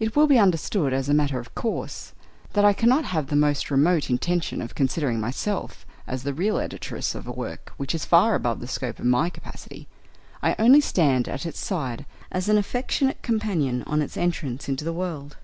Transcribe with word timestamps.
It 0.00 0.16
will 0.16 0.26
be 0.26 0.40
understood, 0.40 0.92
as 0.92 1.08
a 1.08 1.14
matter 1.14 1.38
of 1.38 1.54
course, 1.54 2.14
that 2.54 2.64
I 2.64 2.72
cannot 2.72 3.04
have 3.04 3.28
the 3.28 3.36
most 3.36 3.70
remote 3.70 4.10
intention 4.10 4.60
of 4.60 4.74
considering 4.74 5.20
myself 5.20 5.86
as 6.04 6.24
the 6.24 6.34
real 6.34 6.56
editress 6.58 7.14
of 7.14 7.28
a 7.28 7.30
work 7.30 7.72
which 7.76 7.94
is 7.94 8.04
far 8.04 8.34
above 8.34 8.58
the 8.58 8.66
scope 8.66 8.98
of 8.98 9.04
my 9.06 9.30
capacity: 9.30 9.86
I 10.42 10.56
only 10.58 10.80
stand 10.80 11.28
at 11.28 11.46
its 11.46 11.60
side 11.60 12.06
as 12.32 12.48
an 12.48 12.58
affectionate 12.58 13.22
companion 13.22 13.84
on 13.84 14.02
its 14.02 14.16
entrance 14.16 14.68
into 14.68 14.84
the 14.84 14.92
world. 14.92 15.36